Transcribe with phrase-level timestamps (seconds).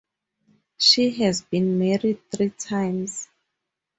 [0.79, 3.27] She has been married three times.